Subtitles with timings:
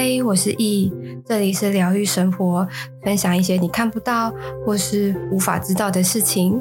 [0.00, 0.92] 嗨，我是易，
[1.26, 2.64] 这里是疗愈生活，
[3.02, 4.32] 分享一些你看不到
[4.64, 6.56] 或是无法知道的事情。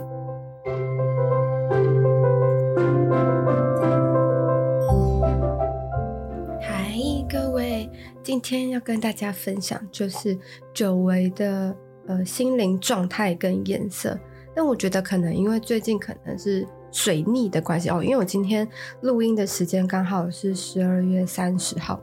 [6.59, 6.97] 嗨，
[7.29, 7.87] 各位，
[8.23, 10.35] 今天要跟大家分享就是
[10.73, 11.75] 久违的
[12.07, 14.19] 呃心灵状态跟颜色。
[14.55, 18.67] 但我觉得可能因为最近可能是水逆的关系哦，因为我今天
[19.01, 22.01] 录音的时间刚好是十二月三十号。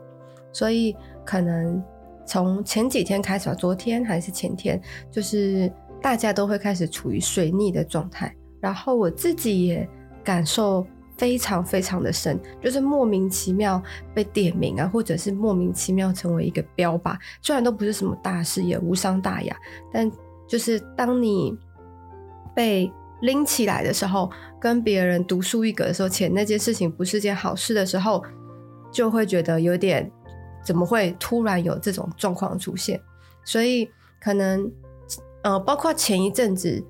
[0.55, 0.95] 所以
[1.25, 1.83] 可能
[2.25, 4.81] 从前几天开始，昨天还是前天，
[5.11, 5.69] 就是
[6.01, 8.33] 大家都会开始处于水逆的状态。
[8.61, 9.85] 然后我自己也
[10.23, 10.87] 感受
[11.17, 13.83] 非常非常的深，就是莫名其妙
[14.13, 17.17] 被点名啊，或者是莫名其妙成为一个标靶。
[17.41, 19.53] 虽然都不是什么大事，也无伤大雅，
[19.91, 20.09] 但
[20.47, 21.53] 就是当你
[22.55, 22.89] 被
[23.21, 28.23] 拎起来的时候，跟别人独树一格的时候，且那件事情不是件好事的时候，
[28.89, 30.09] 就会觉得有点。
[30.65, 32.99] 怎么会突然有这种状况出现？
[33.45, 34.69] 所以可能，
[35.43, 36.83] 呃，包括前一阵子，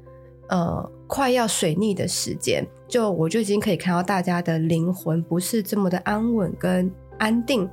[0.48, 7.70] 呃，快要水逆的时间，就我就已经可以看到大家的灵魂不是这么的安稳跟安定，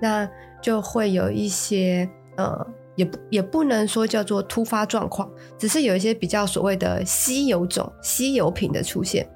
[0.00, 0.28] 那
[0.62, 2.66] 就会有一些，呃，
[2.96, 9.28] 也不也不能说叫做突发状况，只是有一些比较所谓的稀有种、稀有品的出现。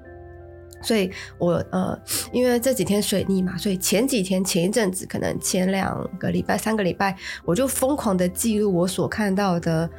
[0.81, 1.99] 所以我呃，
[2.31, 9.89] 因为这几天水逆嘛，所以前几天前一阵子，可能前两个礼拜、三个礼拜，我就疯狂的记录我所看到的，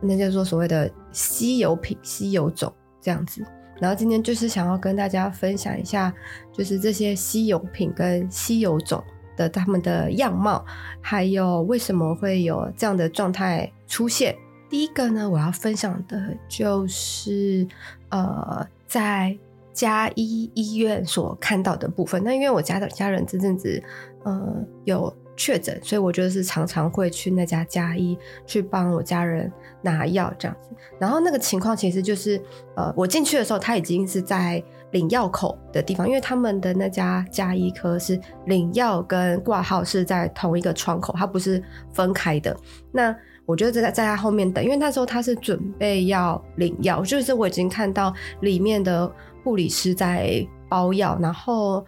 [0.00, 3.44] 那叫做所谓的稀有品、稀有种这样子。
[3.80, 6.12] 然后今天就是想要跟大家分享一下，
[6.52, 9.02] 就是这些稀有品跟稀有种
[9.38, 10.64] 的它们的样貌，
[11.00, 14.36] 还有为什么会有这样的状态出现。
[14.68, 17.66] 第一个呢，我要分享的就是
[18.10, 19.36] 呃，在
[19.72, 23.82] 嘉医医院所看到的部分，那因为我家的家人这阵子，
[24.24, 30.68] 呃，有确诊，所以我就是常常会去那家嘉医去帮我家人拿药这样子。
[30.98, 32.40] 然后那个情况其实就是，
[32.76, 42.54] 呃，我进去的时候他已经是在领药口的地方，因为他们的那家加医科是领药跟挂号是在同一个窗口，它不是分开的。
[42.92, 43.16] 那
[43.46, 49.10] 我就在在他后面等，因为那时候他是准备要领药，就是我已经看到里面的。
[49.42, 51.84] 护理师在包药，然后，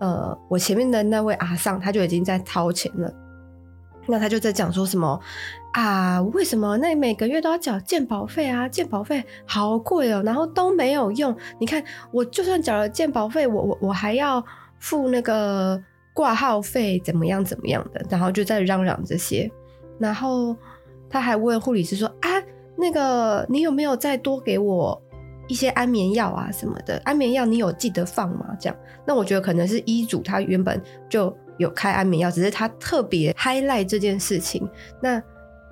[0.00, 3.12] 呃，我前面的那位阿桑他就已经在掏钱了。
[4.04, 5.20] 那他就在讲说什么
[5.74, 6.20] 啊？
[6.32, 8.68] 为什么那每个月都要缴健保费啊？
[8.68, 11.32] 健保费好贵哦，然后都没有用。
[11.60, 14.44] 你看，我就算缴了健保费，我我我还要
[14.80, 15.80] 付那个
[16.12, 18.04] 挂号费，怎么样怎么样的？
[18.10, 19.48] 然后就在嚷嚷这些。
[20.00, 20.56] 然后
[21.08, 22.28] 他还问护理师说啊，
[22.76, 25.00] 那个你有没有再多给我？
[25.52, 28.56] 一些安眠药啊什么的，安眠药你有记得放吗？
[28.58, 28.76] 这样，
[29.06, 30.80] 那我觉得可能是医嘱他原本
[31.10, 34.66] 就有开安眠药，只是他特别 highlight 这件事情。
[34.98, 35.22] 那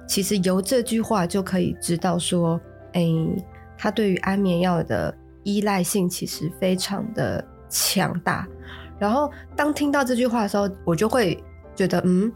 [0.06, 2.60] 其实由这句话就可以知道说，
[2.92, 3.06] 哎、
[3.78, 8.46] 他对于安眠药的依赖性其实非常的强大。
[8.98, 11.42] 然后当听到这句话的时候，我就会
[11.74, 12.30] 觉得，嗯，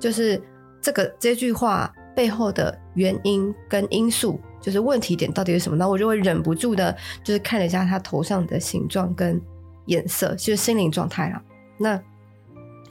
[0.00, 0.40] 就是
[0.80, 4.40] 这个这句话背后的原因跟因素。
[4.66, 5.76] 就是问题点到底是什么？
[5.76, 9.40] 那我就会忍不住的，就是看了一下他头上的形状跟
[9.84, 11.40] 颜色，就是心灵状态啊。
[11.78, 12.02] 那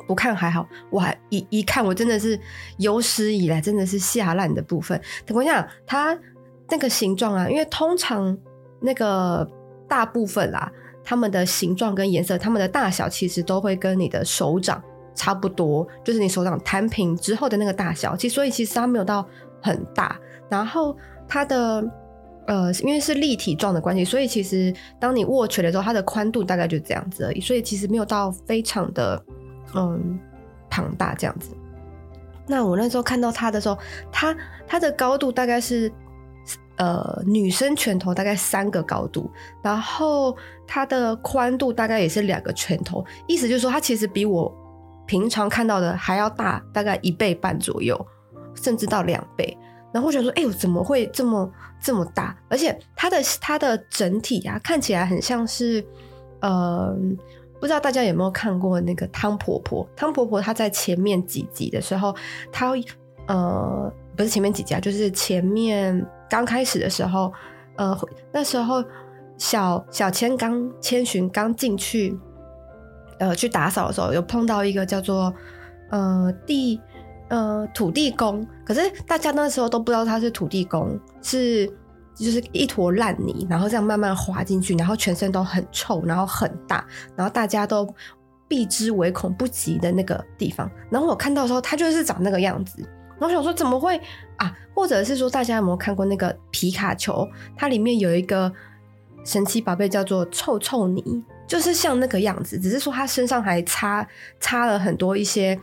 [0.07, 2.39] 不看还好，我还一一看，我真的是
[2.77, 4.97] 有史以来真的是吓烂的部分。
[5.25, 6.17] 等我讲，它
[6.69, 8.37] 那个形状啊，因为通常
[8.79, 9.45] 那个
[9.85, 10.71] 大部分啦，
[11.03, 14.81] 它们的形状跟颜色，它们的大小其实都会跟你的手掌
[15.13, 18.15] 差不多，就是你手掌摊平之后的那个大小。
[18.15, 19.27] 其实所以其实它没有到
[19.61, 20.17] 很大，
[20.49, 20.97] 然后。
[21.27, 21.83] 它的
[22.47, 29.19] 呃，因为是立体状的关系，所以其实当你握拳的时候，它的宽度大概就这样子而已，所以其实没有到非常的
[29.75, 30.19] 嗯
[30.69, 31.55] 庞大这样子。
[32.47, 33.75] 那我那时候看到它的时候，
[34.11, 34.37] 它
[34.67, 35.91] 它的高度大概是
[36.77, 39.31] 呃女生拳头大概三个高度，
[39.63, 40.37] 然后
[40.67, 44.53] 它的宽度大概也是两个拳头，意思就是说它其实比我
[45.07, 47.99] 平常看到的还要大，大概一倍半左右，
[48.53, 49.57] 甚至到两倍。
[49.95, 51.49] 然后我想说，哎呦，怎么会这么
[51.81, 52.35] 这么大？
[52.49, 55.81] 而且它的它的整体啊，看起来很像是，
[56.41, 56.93] 呃，
[57.61, 59.87] 不知道大家有没有看过那个汤婆婆？
[59.95, 62.13] 汤婆婆她在前面几集的时候，
[62.51, 62.73] 她
[63.27, 67.31] 呃，不是前面几集啊，就是前面刚开始的时候，
[67.77, 67.97] 呃，
[68.33, 68.83] 那时候
[69.37, 72.19] 小小千刚千寻刚进去，
[73.19, 75.33] 呃，去打扫的时候，有碰到一个叫做
[75.89, 76.81] 呃地。
[77.27, 81.65] 呃，土地公，可是大家那时候都不知道他是土地公，是
[82.13, 86.85] 就是一坨烂泥，然后这样慢慢滑进去，然后全身都很臭，然后很大，
[87.15, 87.87] 然后大家都
[88.47, 90.69] 避之唯恐不及的那个地方。
[90.91, 92.87] 然后我看到的时候，它就是长那个样子。
[93.19, 93.99] 我想说怎么会
[94.37, 94.53] 啊？
[94.75, 97.27] 或者是说大家有没有看过那个皮卡丘？
[97.55, 98.51] 它里面有一个
[99.23, 104.05] 神奇宝贝叫做臭臭泥，就是像那个样子，只是说它身上还插
[104.39, 105.59] 插了很多一些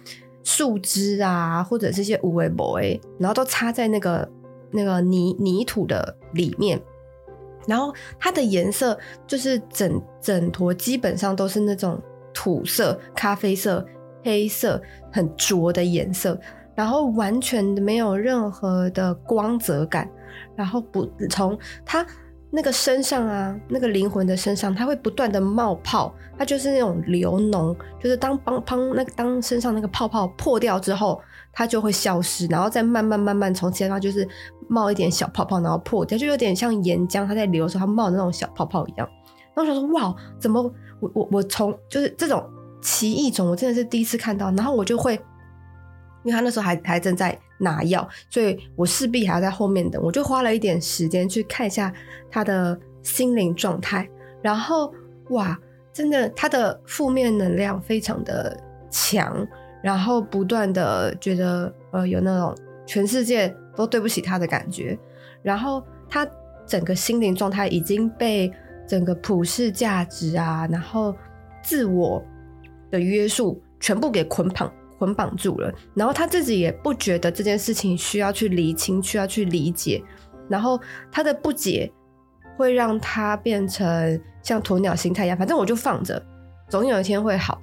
[0.53, 4.29] 树枝啊，或者是一些五维博诶，然后都插在那个
[4.71, 6.79] 那个泥泥土的里面。
[7.67, 11.99] 然后它的颜色就是整整坨基本上都是那种
[12.35, 13.87] 土色、咖啡色、
[14.23, 16.39] 黑色，很浊的颜色。
[16.75, 20.11] 然后完全没有任何的光泽感，
[20.55, 22.07] 然后不从它
[22.55, 31.19] 那个身上啊，那个灵魂的身上，它会不断的冒泡，它就是那种流脓，就是当砰砰那当身上那个泡泡破掉之后，
[31.51, 34.29] 它就会消失，然后再慢慢慢慢从其他地方就是
[34.69, 39.09] 冒一点小泡泡，然后破掉，就有点像岩浆它在流的时候它冒的那种小泡泡一样。
[39.55, 40.63] 然后我想说哇，怎么
[41.01, 42.45] 我我我从就是这种
[42.83, 45.19] 奇异种，我真的是第一次看到，然后我就会。
[46.25, 50.03] 因为他那时候还还正在拿药，所以我势必还要在后面等。
[50.03, 51.93] 我就花了一点时间去看一下
[52.31, 54.09] 他的心灵状态，
[54.43, 54.93] 然后
[55.31, 55.59] 哇，
[55.93, 58.59] 真的他的负面能量非常的
[58.91, 59.47] 强，
[59.83, 62.55] 然后不断的觉得呃有那种
[62.85, 64.99] 全世界都对不起他的感觉，
[65.43, 66.29] 然后他
[66.67, 68.53] 整个心灵状态已经被
[68.87, 71.15] 整个普世价值啊，然后
[71.63, 72.23] 自我
[72.91, 74.71] 的约束全部给捆绑。
[75.03, 80.01] 捆绑住了，然后他自己也不觉得这件事情需要去理清，需要去理解，
[80.49, 81.93] 然后他的不解
[82.57, 86.25] 会让他变成像鸵鸟心态一样，反正我就放着，
[86.69, 87.61] 总有一天会好。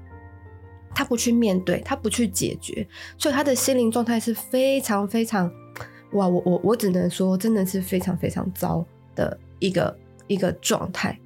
[0.93, 2.85] 他不去面对，他不去解决，
[3.17, 5.49] 所以他的心灵状态是非常非常，
[6.11, 8.85] 哇，我我我只能说，真的是非常非常糟
[9.15, 9.97] 的一个
[10.27, 11.17] 一个状态。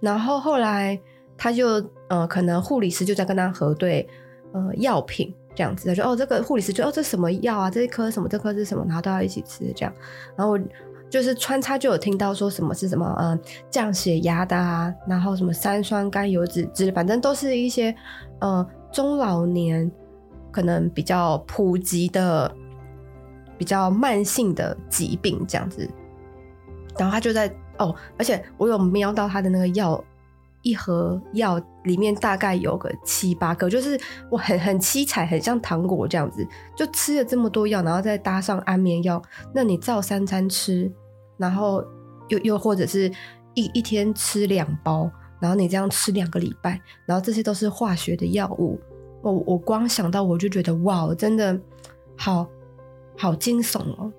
[0.00, 1.00] 然后后来
[1.38, 4.06] 他就呃，可能护理师就在跟他核对
[4.52, 5.32] 呃药品。
[5.54, 7.70] 这样子，他说：“哦，这个护理师就哦，这什么药啊？
[7.70, 8.28] 这一颗什么？
[8.28, 8.84] 这颗是什么？
[8.86, 9.92] 然后都要一起吃这样。
[10.36, 10.58] 然后
[11.08, 13.40] 就是穿插就有听到说什么是什么嗯
[13.70, 17.94] 降血压的啊，然后什么三酸甘油酯之类，反正都是一些
[18.40, 19.90] 呃中老年
[20.50, 22.50] 可能比较普及的
[23.56, 25.88] 比较慢性的疾病这样子。
[26.98, 27.48] 然后他就在
[27.78, 30.02] 哦，而且我有瞄到他的那个药。”
[30.64, 34.00] 一盒药里面大概有个七八颗，就是
[34.30, 36.44] 我很很七彩，很像糖果这样子，
[36.74, 39.22] 就吃了这么多药，然后再搭上安眠药，
[39.54, 40.90] 那你照三餐吃，
[41.36, 41.84] 然后
[42.28, 43.08] 又又或者是
[43.52, 48.80] 一一天吃两包，然后你这样吃两个礼拜，然后这些都是化学的药物，
[49.22, 51.60] 我我光想到我就觉得哇，真的
[52.16, 52.48] 好
[53.16, 54.10] 好惊悚哦。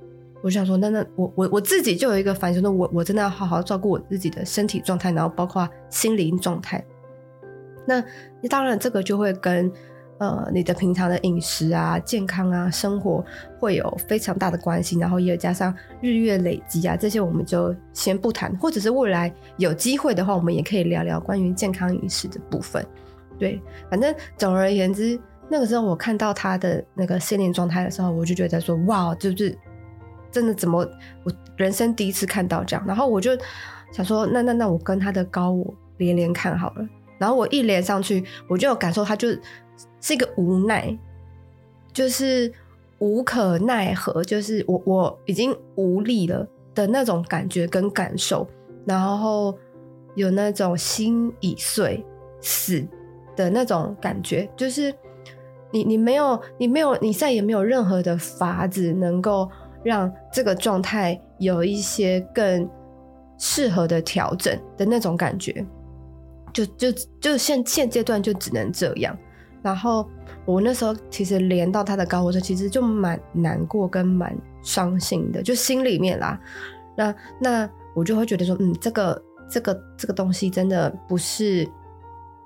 [0.46, 6.86] 我想说，那那我我我自己就有一个反省，说我我真的要好好照顾我自己的身体状态，然后包括心灵状态。
[7.88, 8.00] 那
[8.48, 9.72] 当然，这个就会跟
[10.20, 13.26] 呃你的平常的饮食啊、健康啊、生活
[13.60, 22.86] 会有非常大的关系，然后也加上日月累积啊，这些我们就先不谈，或者是未来有机会的话，我们也可以聊聊关于健康饮食的部分。
[23.40, 23.60] 对，
[23.90, 25.20] 反正总而言之，
[25.50, 29.58] 那个时候我看到他的那个心灵状态的时候，我就觉得说，哇，就是。
[30.36, 30.86] 真的怎么？
[31.24, 33.32] 我人生第一次看到这样，然后我就
[33.90, 36.86] 想说，那那那我跟他的高我连连看好了。
[37.18, 39.30] 然后我一连上去，我就有感受，他就
[40.02, 40.94] 是一个无奈，
[41.94, 42.52] 就是
[43.00, 48.46] 无可奈何，就是我我已经无力了的那种感觉跟感受，
[48.86, 49.58] 然后
[50.16, 52.06] 有那种心已碎
[52.42, 52.86] 死
[53.38, 54.94] 的那种感觉，就是
[55.72, 59.50] 你你没有你没有你再也没有任何的法子能够。
[59.86, 62.68] 让这个状态有一些更
[63.38, 65.66] 适合的调整的那种感觉，
[66.52, 69.16] 就就就现现阶段就只能这样。
[69.62, 70.10] 然后
[70.44, 76.40] 我那时候其实连到他的高我时，其实就蛮难过跟蛮伤心的，就心里面啦。
[76.98, 81.66] 那那我就会觉得说，嗯，这个这个这个东西真的不是。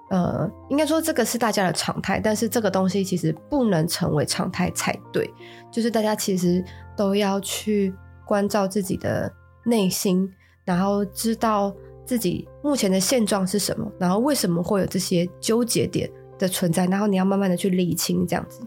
[0.10, 5.32] 呃，应该说这个是大家的常态，但是这个东西其实不能成为常态才对。
[5.72, 6.64] 就是大家其实
[6.98, 7.94] 都要去
[8.26, 9.32] 关照自己的
[9.64, 10.28] 内心，
[10.66, 11.72] 然后知道
[12.06, 18.62] 自己目前的现状是什么，然后为什么会有这些纠结点的存在，然后你要慢慢的去理清这样子。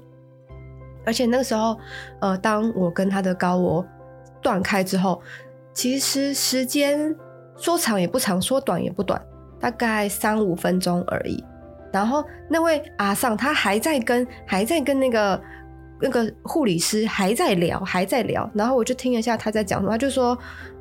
[1.04, 1.76] 而且那个时候，
[2.20, 3.84] 呃，当我跟他的高我
[4.40, 5.20] 断开之后，
[5.72, 7.12] 其实时间
[7.56, 9.20] 说长也不长，说短也不短。
[9.62, 11.42] 大概三五分钟而已，
[11.92, 15.40] 然后那位阿桑他还在跟还在跟那个
[16.00, 20.36] 那个护理师还在聊还在聊，然后我就听一下他在讲什么，他就说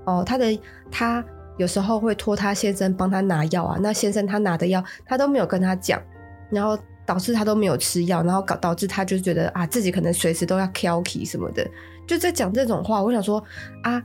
[0.05, 0.59] 哦，他的
[0.89, 1.23] 他
[1.57, 6.01] 有时候会托他先生帮他拿药啊，那先生他拿的药他都没有跟他讲，
[6.49, 11.63] 然后导致他都没有吃药，然后搞导致他就觉得啊自己可能随时都要 kill 什么的，
[12.07, 13.03] 就在讲这种话。
[13.03, 13.43] 我想说
[13.83, 14.01] 啊，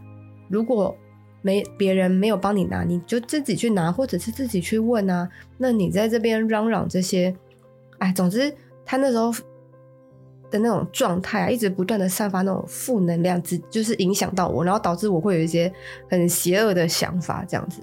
[0.50, 0.94] 如果
[1.46, 5.28] 没别人没有帮你拿，你就自己去拿，或者是自己去问啊。
[5.58, 7.32] 那你在这边嚷嚷这些，
[7.98, 8.52] 哎，总之
[8.84, 9.32] 他那时候
[10.50, 15.72] 的那种状态啊，一直不断的散发那种负能量，只就是影响到我，然后导致我会有一些
[16.10, 17.80] 很邪恶的想法，这样子。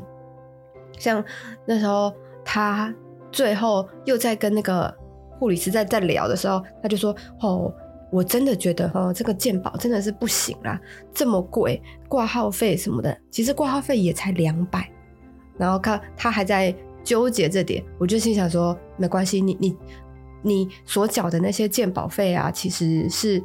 [1.00, 1.24] 像
[1.65, 2.93] 那时候他
[3.32, 4.93] 最后又在跟那个
[5.39, 7.74] 护理师在在聊的时候，他就说：“哦，
[8.13, 10.79] 我真的觉得哦，这个健保真的是不行啦，
[11.12, 14.88] 这么贵，挂号费什么的，其实挂号费也才两百。”
[15.58, 19.75] 然后他他还在纠结这点，我就心想说：“没关系，你你
[20.43, 23.43] 你所缴的那些健保费啊，其实是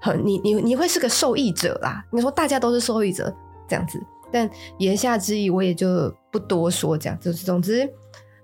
[0.00, 2.04] 很你你你会是个受益者啦。
[2.10, 3.34] 你说大家都是受益者
[3.66, 3.98] 这样子。”
[4.30, 7.86] 但言下之意，我也就不多说，这样就是总之，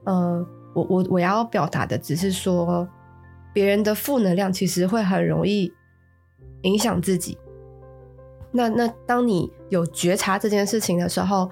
[0.05, 2.87] 呃，我我我要表达的只是说，
[3.53, 5.73] 别人的负能量其实会很容易
[6.63, 7.37] 影响自己。
[8.51, 11.51] 那那当你有觉察这件事情的时候，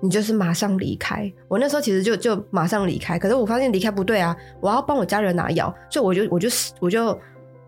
[0.00, 1.32] 你就是马上离开。
[1.48, 6.48] 我那时候其实就就马上离开，可是我发现离开不对啊，我要帮我家人拿药，所以我就我就
[6.80, 7.18] 我就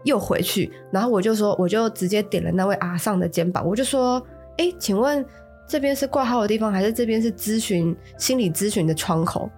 [0.04, 4.24] 又回去，然后我就说，我就直接点了那位阿尚的肩膀，我就说，
[4.58, 5.24] 哎、请问。
[5.68, 9.48] 这边是挂号的地方，还是这边是咨询心理咨询的窗口？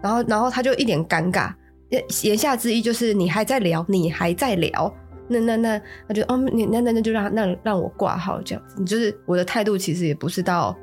[0.00, 1.52] 然后，然后他就一脸尴尬，
[1.90, 4.92] 言言下之意就是你还在聊，你还在聊，
[5.28, 8.76] 那那那，那就哦，你那那那就让让让我挂号这样子。
[8.78, 10.76] 你就是我的态度其实也不是到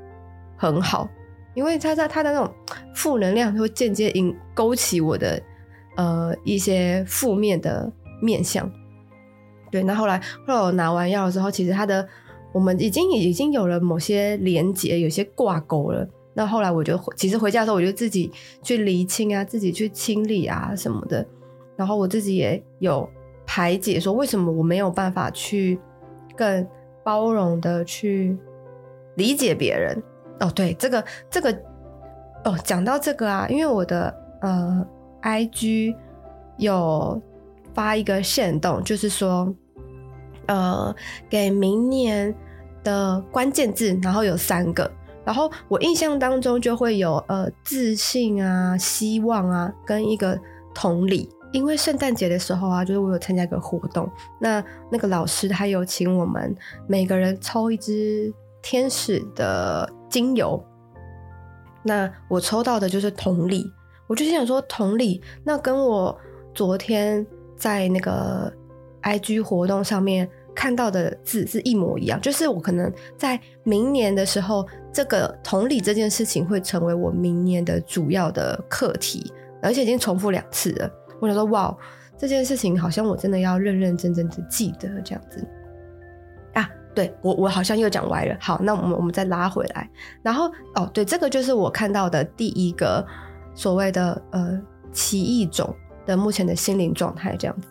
[0.55, 1.09] 很好，
[1.55, 2.53] 因为他在他的那种
[2.93, 5.41] 负能量会间接引勾起我的
[5.95, 8.71] 呃一些负面的面相。
[9.71, 12.07] 对，那后来后来我拿完药的时候，其实他的。
[12.53, 16.07] 我们已经已经有了某些连结，有些挂钩了。
[16.37, 21.25] 那后来我就其实回家的时候，我就自己去厘清啊，自己去清理啊什么的。
[21.75, 23.09] 然后我自己也有
[23.43, 25.79] 排解，说为什么我没有办法去
[26.35, 26.67] 更
[27.03, 28.37] 包容的去
[29.15, 29.99] 理解别人。
[30.39, 31.51] 哦，对，这个这个
[32.43, 34.87] 哦，讲到这个啊，因为我的呃
[35.23, 35.95] ，IG
[36.57, 37.19] 有
[37.73, 39.51] 发一个限动，就是说
[40.45, 40.95] 呃，
[41.27, 42.35] 给明年。
[42.83, 44.89] 的关键字，然后有三个，
[45.27, 50.39] 然后我印象当中就会有呃自信啊、希望啊，跟一个
[50.73, 51.29] 同理。
[51.51, 56.55] 因为圣诞节的时候啊，就是我有参加一个活动，那那个老师他有请我们
[56.87, 60.63] 每个人抽一支天使的精油，
[61.83, 63.69] 那我抽到的就是同理，
[64.07, 66.17] 我就想说同理，那跟我
[66.53, 68.49] 昨天在那个
[69.03, 70.29] IG 活动上面。
[70.57, 80.91] 看到的字是一模一样，就是我可能在明年的时候，这个同理这件事情会成为我明年的主要的课题，而且已经重复两次了。
[81.21, 81.77] 我想说，哇，
[82.17, 85.47] 这件事情好像我真的要认认真真的记得这样子
[86.55, 86.67] 啊。
[86.95, 88.35] 对，我我好像又讲歪了。
[88.41, 89.87] 好，那我们我们再拉回来。
[90.23, 93.05] 然后哦，对，这个就是我看到的第一个
[93.53, 94.59] 所谓的呃
[94.91, 95.71] 奇异种
[96.03, 97.67] 的目前的心灵状态这样子。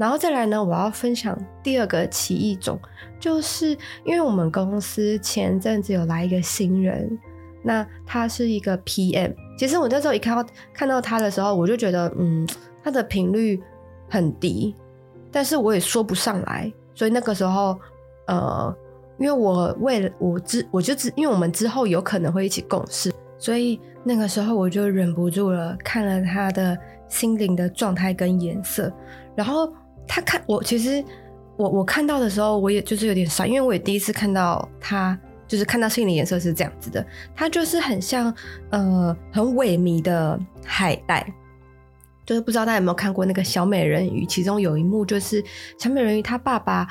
[0.00, 2.80] 然后再来呢，我要分享第二个奇异种，
[3.18, 7.18] 就是因为我们公司前阵子有来一个新人，
[7.62, 9.34] 那他是一个 PM。
[9.58, 12.48] 其实我那时候一看到看到他的时候，我就觉得，嗯，
[12.82, 13.62] 他的频率
[14.08, 14.74] 很低，
[15.30, 16.72] 但是我也说不上来。
[16.94, 17.78] 所以那个时候，
[18.26, 18.74] 呃，
[19.18, 26.74] 因为我为了我之我就之，因为我们之后有可能会一起共事，所以那个时候我就忍不住了，看了他的
[27.06, 28.90] 心灵的状态跟颜色，
[29.36, 29.70] 然后。
[30.12, 31.02] 他看我，其实
[31.56, 38.34] 我我看到的时候，我也就是有点傻，因为我也第一次看到他，就是看到心灵颜色是这样子的，他就是很像
[38.70, 41.24] 呃很萎靡的海带，
[42.26, 45.40] 就是不知道大家有没有看过那个小美人鱼，其中有一幕就是
[45.78, 46.88] 小美人鱼她爸爸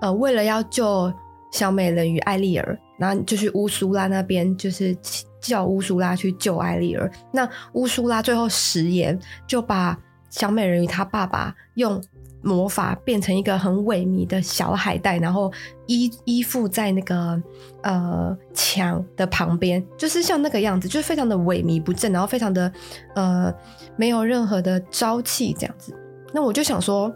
[0.00, 1.12] 呃为了要救
[1.52, 4.96] 小美人鱼艾丽儿，然后就去乌苏拉那边，就是
[5.38, 9.98] 叫乌苏拉去救艾丽儿，那乌苏拉最后食言，就把
[10.30, 12.02] 小美人鱼她爸爸用。
[12.44, 15.50] 魔法变成一个很萎靡的小海带，然后
[15.86, 17.42] 依依附在那个
[17.82, 22.70] 呃墙的旁边，就是像那个样子，就是非常的萎靡不振，然后非常的
[23.14, 23.52] 呃
[23.96, 25.96] 没有任何的朝气这样子。
[26.34, 27.10] 那我就想说，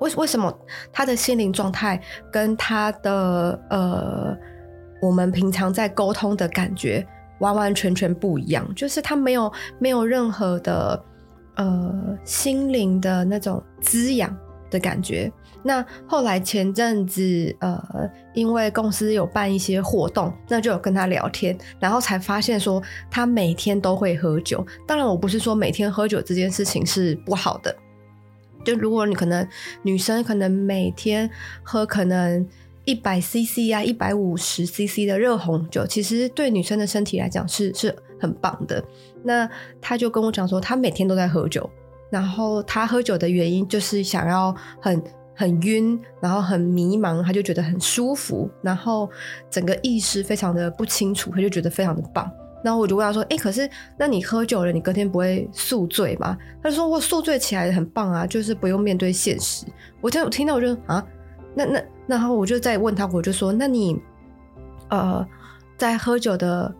[0.00, 0.52] 为为什么
[0.92, 4.36] 他的心灵状态跟他的呃
[5.00, 7.06] 我们平常在沟通的感觉
[7.38, 8.68] 完完全全不一样？
[8.74, 11.04] 就是他没有没有任何的。
[11.54, 14.36] 呃，心灵的那种滋养
[14.70, 15.30] 的感觉。
[15.64, 24.66] 那后来前阵子，呃，因为公司有办一些活动，那就有跟他聊天，然后才发现说他每天都会喝酒。
[24.86, 27.76] 当然，我不是说每天喝酒这件事情是不好的，
[28.64, 29.46] 就如果你可能
[29.82, 31.30] 女生可能每天
[31.62, 32.44] 喝可能
[32.84, 38.82] 一百 CC 啊，一百五十 CC 的热红酒，其实对女生的身体来讲是是很棒的。
[39.24, 39.48] 那
[39.80, 41.68] 他就跟我讲说，他每天都在喝酒，
[42.08, 45.02] 然后他喝酒的原因就是想要很
[45.34, 49.10] 很晕，然后很迷茫，他就觉得很舒服，然后
[49.50, 52.30] 整个意识非常的不清楚，他就觉得非常的棒。
[52.64, 59.66] 然后我就问他说：“哎、可是那你喝酒了，你隔天不会宿醉吗？”他就说：“我宿醉起来很棒啊，就是不用面对现实。”
[60.00, 61.04] 我听我听到我就啊，
[61.56, 64.00] 那那然后我就再问他，我就说：“那你
[64.90, 65.26] 呃，
[65.76, 66.72] 在喝酒的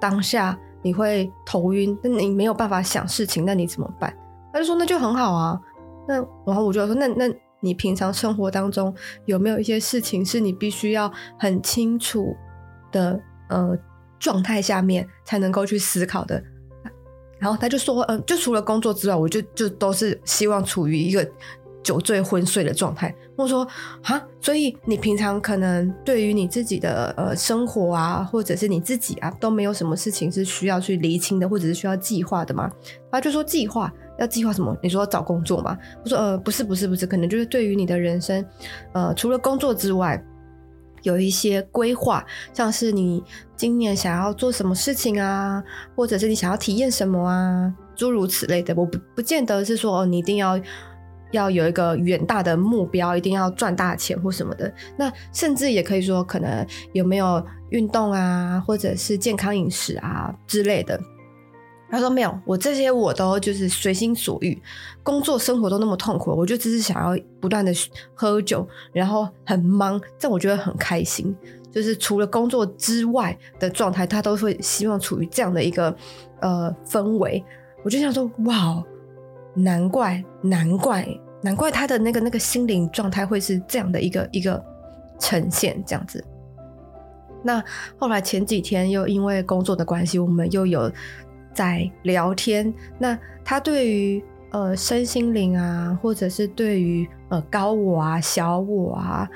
[0.00, 4.16] 当下你会头晕，那你没有办法想事情，那你怎么办？”
[4.54, 5.60] 他就说：“那就很好啊。”
[6.06, 6.14] 那
[6.46, 7.28] 然后我就说：“那那
[7.60, 12.36] 你平常生活当中有没有一些事情是你必须要很清楚
[12.92, 13.76] 的呃？”
[14.18, 16.42] 状态下面才能够去思考的，
[17.38, 21.20] 然后他就说，嗯，就除了工作之外，我就就都是希望处于一个
[21.86, 23.14] 酒醉昏睡的状态。
[23.36, 23.64] 我说
[24.02, 32.68] 啊，所以你平常可能对于你自己的呃生活啊，或者是你自己啊，都没有什么事情是需要去厘清的，或者是需要计划的吗？
[33.12, 34.76] 他就说计划要计划什么？
[34.82, 35.78] 你说找工作吗？
[36.02, 38.44] 我说呃，不是不是不是，可能就是对于你的人生，
[38.92, 40.20] 呃，除了工作之外。
[41.02, 43.22] 有一些规划，像是你
[43.54, 45.62] 今年想要做什么事情啊，
[45.94, 48.74] 或者是你想要体验什么啊，诸如此类的。
[48.74, 50.58] 我不不见得是说哦，你一定要
[51.36, 54.72] 要有一个远大的目标，一定要赚大钱或什么的。
[54.96, 61.00] 那甚至也可以说，可能有没有运动啊，或者是健康饮食啊之类的。
[61.88, 64.60] 他说没有，我这些我都就是随心所欲，
[65.04, 67.72] 工作生活都那么痛苦，我就只是想要不断的
[68.12, 71.34] 喝酒，然后很忙，这我觉得很开心。
[71.70, 75.94] 就是除了工作之外的状态，他都会希望处于这样的一个
[76.40, 77.44] 呃氛围。
[77.84, 78.82] 我就想说，哇，
[79.54, 81.06] 难怪难怪
[81.46, 84.60] 难怪他的那个那个心灵状态会是这样的一个一个
[85.20, 86.24] 呈现这样子。
[87.44, 87.62] 那
[87.96, 90.90] 后来前几天又因为工作的关系，我们又有。
[91.56, 99.26] 在聊天，那他对于呃身心灵啊，或者是对于呃高我啊、小我啊，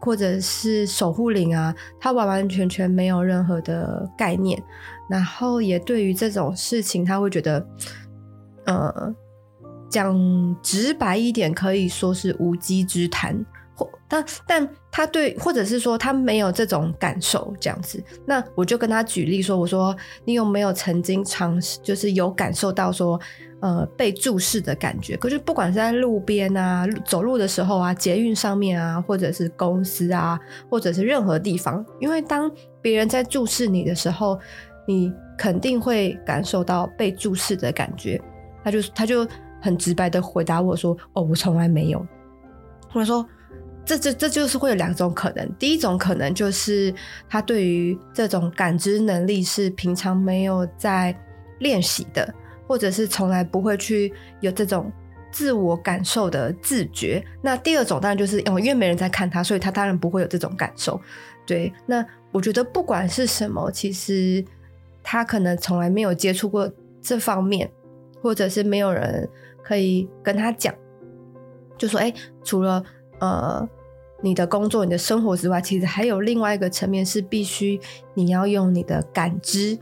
[0.00, 4.62] 或者是守护灵啊，他完完全全没有任何的概念，
[5.10, 7.66] 然后也对于这种事情，他会觉得，
[8.66, 9.12] 呃，
[9.96, 13.34] 讲直白一点，可以说是无稽之谈。
[13.74, 23.18] 或但但他对，或者是说他没有这种感受这样子，那我就跟他举例说，我说你有没有曾经尝试，就是有感受到说，
[23.60, 25.16] 呃，被注视的感觉？
[25.16, 30.38] 可是不管是在路边啊，走路的时候啊，捷运上面啊，或者是公司啊，
[30.70, 32.50] 或者是任何地方，因为当
[32.82, 34.38] 别人在注视你的时候，
[34.86, 38.20] 你肯定会感受到被注视的感觉。
[38.64, 39.28] 他就他就
[39.60, 42.06] 很直白的回答我说，哦，我从来没有。
[42.92, 43.26] 我说。
[43.88, 46.92] 这这这就是会有两种可能，第一种可能就是
[47.28, 51.16] 他对于这种感知能力是平常没有在
[51.60, 52.34] 练习的，
[52.66, 54.90] 或者是从来不会去有这种
[55.30, 57.24] 自我感受的自觉。
[57.40, 61.00] 那第二种当然就是哦因为没人在看他，所以他当然不会有这种感受。
[61.46, 64.44] 对，那我觉得不管是什么，其实
[65.00, 66.68] 他可能从来没有接触过
[67.00, 67.70] 这方面，
[68.20, 69.28] 或者是没有人
[69.66, 70.74] 可以跟他讲，
[71.78, 72.12] 就说哎，
[72.44, 72.84] 除了
[73.20, 73.68] 呃。
[74.22, 77.78] 你的工作、你的生活之外，其实还有另外一个层面是必须
[78.14, 79.78] 你要用你的感知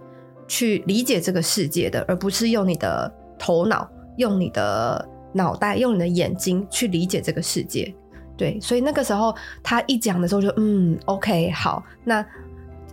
[0.49, 7.95] 去理解这个世界的，而不是用你的头脑、用你的脑袋、用你的眼睛去理解这个世界。
[8.37, 12.27] 对，所以那个时候他一讲的时候就，就嗯，OK，好，那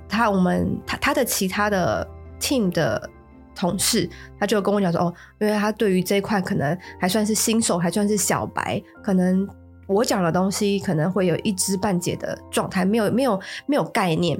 [0.07, 2.07] 他我们他他的其他的
[2.39, 3.09] team 的
[3.55, 4.09] 同事，
[4.39, 9.47] 他就跟我讲说，哦，因为他对于这一块可能还算是新手，还算是小白，可能。
[9.87, 14.39] 我讲的东西可能会有一知半解的状态，没有没有没有概念。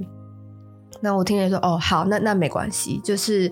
[1.01, 3.51] 那我听了说，哦，好，那那没关系，就是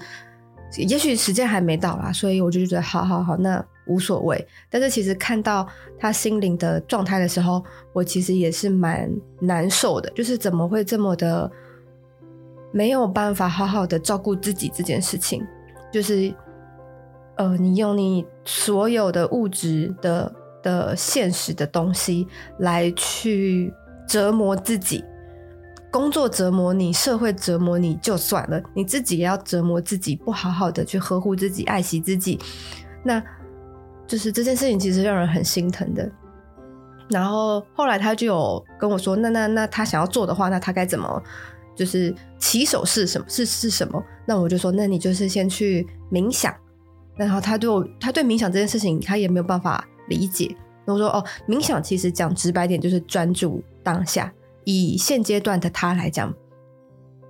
[0.77, 4.47] 也许时间还没到啦，所以我就觉得，好好好，那无所谓。
[4.69, 5.67] 但是其实看到
[5.99, 11.51] 他心灵的状态的时候，我其实也是蛮难受的，就是怎么会这么的
[12.71, 15.45] 没有办法好好的照顾自己这件事情，
[15.91, 16.33] 就是
[17.37, 20.33] 呃，你用你所有的物质的。
[20.61, 22.27] 的现实的东西
[22.57, 23.73] 来去
[24.05, 25.01] 折磨自己，
[25.89, 32.37] 工作折磨你，社会折磨你就算了，你自己也要折磨自己，不好好的去呵护自己、爱惜自己，
[33.05, 33.23] 那
[34.05, 36.11] 就是这件事情其实让人很心疼的。
[37.09, 41.23] 然后后来他就有跟我说，那那那他想要做的话，那他该怎么？
[41.79, 43.25] 就是起手是什么？
[43.29, 44.03] 是是什么？
[44.27, 46.53] 那我就说，那你就是先去冥想。
[47.15, 49.87] 然后他对我，他对冥想这件事情，他也没有办法。
[50.09, 50.53] 理解，
[50.85, 54.33] 我说哦，冥想其实讲直白点就是专注当下。
[54.63, 56.33] 以现阶段的他来讲，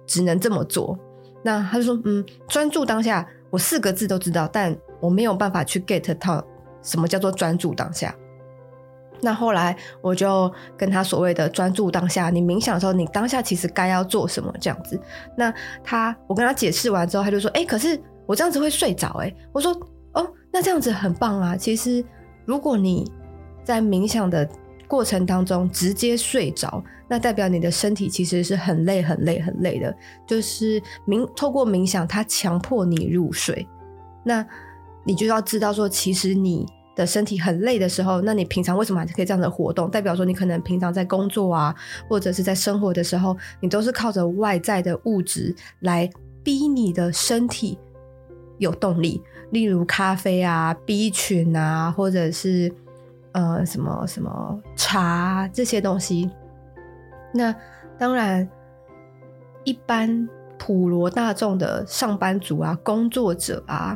[0.08, 0.98] 只能这么做。
[1.44, 6.42] 那他就说，嗯，专注当下，我四个字都知道，但我没有办法去 get 到
[6.82, 8.16] 什么叫做专注当下。
[9.22, 15.00] 那后来我就跟他所谓的专注当下，你冥想的时候，你当下其实该要做什么这样子。
[15.36, 15.54] 那
[15.84, 19.10] 他，我跟他解释完之后，他就说，哎，可是我这样子会睡着。
[19.22, 19.72] 哎，我说，
[20.14, 21.58] 哦，那这样子很棒啊。
[21.58, 22.04] 其实
[22.46, 23.10] 如果你
[23.64, 24.48] 在冥想的
[24.88, 29.94] 过程当中直接睡着，那代表你的身体其实是很累、很累、很累的。
[30.26, 33.68] 就是冥透过冥想，它强迫你入睡。
[34.24, 34.46] 那
[35.04, 36.66] 你就要知道说，其实你
[37.00, 39.90] 的身体很累的时候，那你平常为什么还是可以这样的活动？
[39.90, 41.74] 代表说你可能平常在工作啊，
[42.08, 46.10] 或者是在生活的时候，你都是靠着外在的物质来
[46.44, 47.80] 逼你的身体
[48.58, 52.72] 有动力，例如咖啡啊、B 群啊，或者是。
[53.32, 56.28] 呃，什么什么茶这些东西，
[57.32, 57.56] 那
[57.96, 58.50] 当然，
[59.64, 63.96] 一般普罗大众的上班族啊、工作者啊，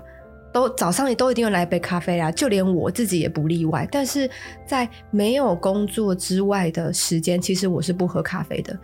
[0.54, 3.86] 都早上也都一定要来一杯咖啡啊，就连我自己也不例外。
[3.92, 4.30] 但是
[4.66, 8.78] 在没有工作之外的时间，其实我是不喝咖啡的，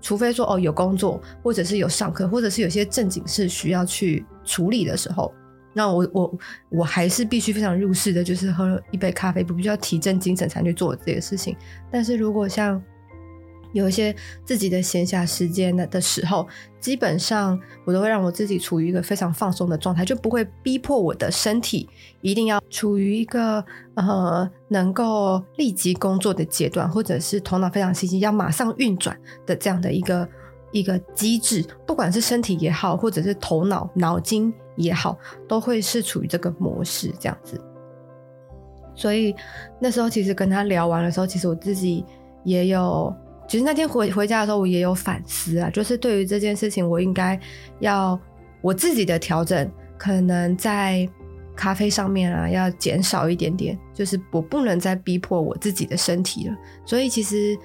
[0.00, 5.32] 除非说哦有工作，或者是有上课，或者是有些正经事需要去处理的时候。
[5.72, 6.38] 那我我
[6.70, 11.56] 我还是必须非常入世的，就是喝一杯咖啡，不必须要提振精神才去做这些事情。
[11.92, 12.82] 但是如果像
[13.72, 16.46] 有一些自己的闲暇时间的的时候，
[16.80, 21.88] 基本上我都会让我自己处于一个非常放松的状态，就不会逼迫我的身体
[22.20, 30.28] 一定要处于一个呃能够立即工作的阶段，或者是头脑非常清晰要马上运转的这样的一个
[30.72, 34.52] 一个机制，不管是身体也好，或者是头脑脑筋。
[34.76, 37.60] 也好，都会是处于这个模式这样子。
[38.94, 39.34] 所以
[39.78, 42.02] 那时候其实跟他聊完的时候，其实我自己
[42.44, 43.14] 也有，
[43.50, 47.38] 其实那天回回家的时候，我也有反思啊，就是对于这件事情，我应该
[47.80, 48.16] 要
[48.62, 51.08] 我自己的调整，可能在
[51.56, 56.54] 咖啡上面啊，要减少一点点，就是我不能再逼迫我自己的身体了。
[56.86, 57.58] 所以其实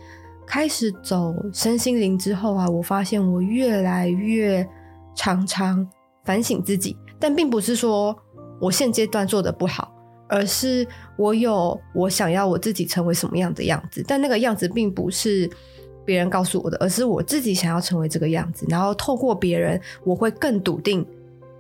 [0.44, 4.68] 开始走身心灵之后啊，我发现我越来越
[5.16, 5.88] 常常
[6.24, 6.98] 反省自己。
[7.20, 8.18] 但并不是说
[8.60, 9.94] 我现阶段做的不好，
[10.28, 15.48] 而是我有我想要我自己成为什么样的样子，但那个样子并不是
[16.06, 18.66] 别人告诉我的，而是我自己想要成为这个样子。
[18.70, 21.06] 然后透过别人，我会更笃定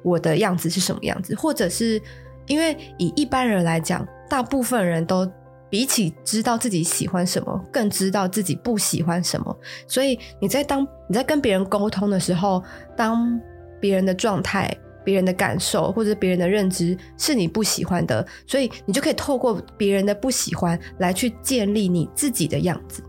[0.03, 2.01] 我的样子是什么样子，或者是
[2.47, 5.29] 因为以一般人来讲，大部分人都
[5.69, 9.57] 比起知道自己喜欢什么，更知道自己不喜欢什么。
[9.87, 12.63] 所以你在当你在跟别人沟通的时候，
[12.95, 13.39] 当
[13.81, 14.71] 别人的状态。
[15.05, 23.03] 别人的感受或者别人的认知是你不喜欢的，所以你就可以透过别人的不喜欢来去建立你自己的样子。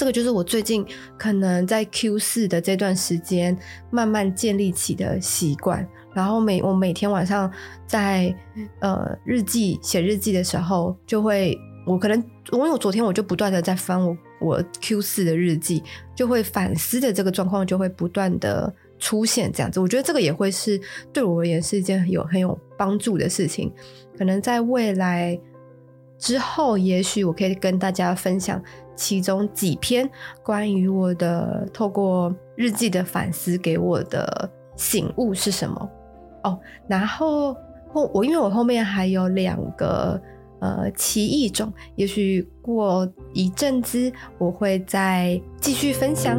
[0.00, 0.82] 这个就是我最近
[1.18, 3.54] 可能在 Q 四的这段时间
[3.90, 5.86] 慢慢建立起的习惯。
[6.14, 7.52] 然后每我每天晚上
[7.86, 8.34] 在
[8.78, 11.54] 呃日记写日记的时候，就会
[11.86, 12.16] 我可能
[12.50, 15.82] 因为我昨天我就不断的在翻我我 Q 四的日记，
[16.16, 18.74] 就会反思的这个状况就会不断的。
[18.98, 20.78] 出现这样子，我觉得这个也会是
[21.10, 23.72] 对我而言是一件有很有帮助的事情。
[24.18, 25.40] 可能在未来
[26.18, 28.62] 之后，也许我可以跟大家分享
[29.00, 30.08] 其中几篇
[30.42, 35.90] 关于我的透过日记的反思给我的醒悟是什么
[36.44, 36.60] 哦。
[36.86, 37.54] 然后
[37.88, 40.20] 后我因为我后面还有两个
[40.60, 46.38] 呃奇异种，也许过一阵子我会再继续分享。